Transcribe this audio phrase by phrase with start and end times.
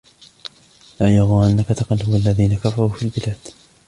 [0.99, 3.37] لَا يَغُرَّنَّكَ تَقَلُّبُ الَّذِينَ كَفَرُوا فِي الْبِلَادِ